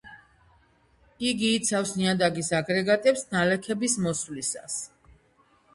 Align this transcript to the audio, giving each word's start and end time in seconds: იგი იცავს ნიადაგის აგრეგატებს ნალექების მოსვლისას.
იგი 1.31 1.51
იცავს 1.57 1.93
ნიადაგის 1.99 2.49
აგრეგატებს 2.61 3.29
ნალექების 3.37 3.99
მოსვლისას. 4.09 4.85